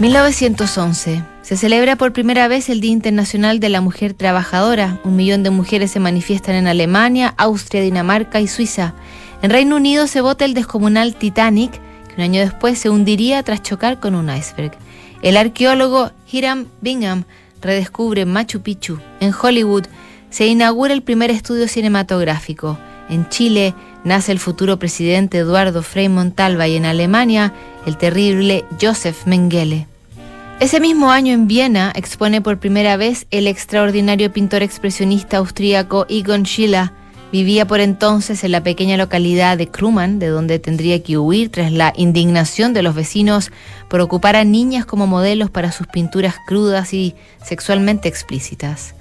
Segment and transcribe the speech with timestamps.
[0.00, 1.22] 1911.
[1.42, 4.98] Se celebra por primera vez el Día Internacional de la Mujer Trabajadora.
[5.04, 8.94] Un millón de mujeres se manifiestan en Alemania, Austria, Dinamarca y Suiza.
[9.40, 11.70] En Reino Unido se vota el descomunal Titanic,
[12.08, 14.72] que un año después se hundiría tras chocar con un iceberg.
[15.22, 17.22] El arqueólogo Hiram Bingham
[17.62, 18.98] redescubre Machu Picchu.
[19.20, 19.84] En Hollywood
[20.28, 22.78] se inaugura el primer estudio cinematográfico.
[23.08, 23.74] En Chile
[24.04, 27.52] nace el futuro presidente Eduardo Frei Montalva y en Alemania
[27.86, 29.86] el terrible Joseph Mengele.
[30.60, 36.46] Ese mismo año en Viena expone por primera vez el extraordinario pintor expresionista austríaco Egon
[36.46, 36.90] Schiele.
[37.32, 41.72] Vivía por entonces en la pequeña localidad de Kruman, de donde tendría que huir tras
[41.72, 43.50] la indignación de los vecinos
[43.88, 48.94] por ocupar a niñas como modelos para sus pinturas crudas y sexualmente explícitas.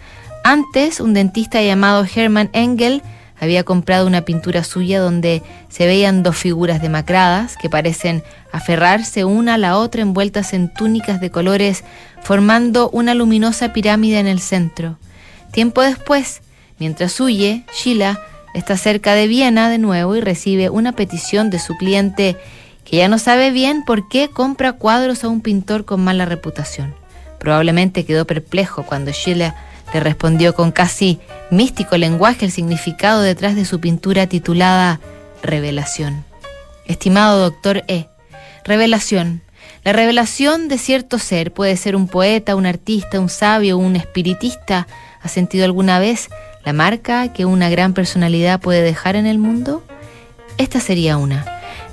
[0.44, 3.03] Antes, un dentista llamado Hermann Engel
[3.43, 9.55] había comprado una pintura suya donde se veían dos figuras demacradas que parecen aferrarse una
[9.55, 11.83] a la otra envueltas en túnicas de colores,
[12.21, 14.97] formando una luminosa pirámide en el centro.
[15.52, 16.41] Tiempo después,
[16.80, 18.19] mientras huye, Sheila
[18.53, 22.38] está cerca de Viena de nuevo y recibe una petición de su cliente
[22.85, 26.94] que ya no sabe bien por qué compra cuadros a un pintor con mala reputación.
[27.39, 29.55] Probablemente quedó perplejo cuando Sheila
[29.94, 31.19] le respondió con casi
[31.54, 35.00] místico lenguaje el significado detrás de su pintura titulada
[35.42, 36.26] Revelación.
[36.86, 38.08] Estimado doctor E,
[38.64, 39.42] revelación.
[39.84, 44.88] La revelación de cierto ser puede ser un poeta, un artista, un sabio, un espiritista.
[45.22, 46.30] ¿Ha sentido alguna vez
[46.66, 49.84] la marca que una gran personalidad puede dejar en el mundo?
[50.58, 51.46] Esta sería una.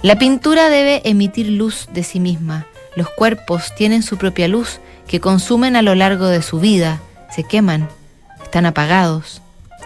[0.03, 2.67] La pintura debe emitir luz de sí misma.
[2.97, 7.01] Los cuerpos tienen su propia luz que consumen a lo largo de su vida
[7.31, 7.89] se queman,
[8.43, 9.41] están apagados.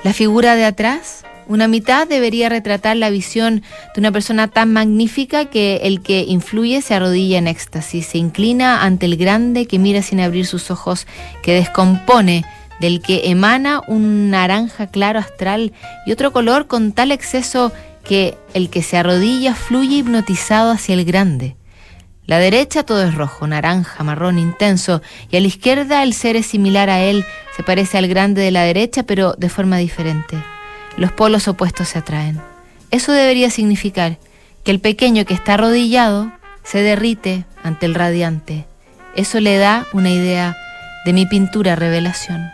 [0.04, 3.62] La figura de atrás, una mitad debería retratar la visión
[3.94, 8.84] de una persona tan magnífica que el que influye se arrodilla en éxtasis, se inclina
[8.84, 11.06] ante el grande que mira sin abrir sus ojos,
[11.42, 12.44] que descompone,
[12.80, 15.72] del que emana un naranja claro astral
[16.04, 17.72] y otro color con tal exceso
[18.04, 21.56] que el que se arrodilla fluye hipnotizado hacia el grande.
[22.26, 26.46] La derecha todo es rojo, naranja, marrón intenso, y a la izquierda el ser es
[26.46, 27.24] similar a él,
[27.56, 30.36] se parece al grande de la derecha, pero de forma diferente.
[30.96, 32.40] Los polos opuestos se atraen.
[32.90, 34.18] Eso debería significar
[34.62, 36.32] que el pequeño que está arrodillado
[36.62, 38.66] se derrite ante el radiante.
[39.14, 40.56] Eso le da una idea
[41.04, 42.50] de mi pintura revelación.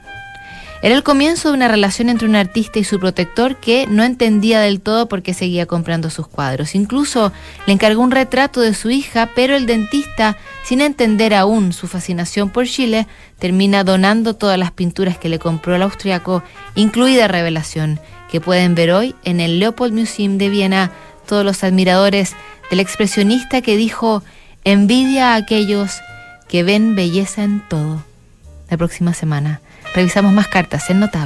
[0.82, 4.60] Era el comienzo de una relación entre un artista y su protector que no entendía
[4.60, 6.74] del todo por qué seguía comprando sus cuadros.
[6.74, 7.32] Incluso
[7.66, 12.50] le encargó un retrato de su hija, pero el dentista, sin entender aún su fascinación
[12.50, 13.06] por Chile,
[13.38, 16.42] termina donando todas las pinturas que le compró el austriaco,
[16.74, 18.00] incluida Revelación,
[18.30, 20.90] que pueden ver hoy en el Leopold Museum de Viena
[21.26, 22.34] todos los admiradores
[22.70, 24.22] del expresionista que dijo
[24.64, 26.00] envidia a aquellos
[26.48, 28.04] que ven belleza en todo.
[28.68, 29.60] La próxima semana
[29.94, 31.18] revisamos más cartas en Notable.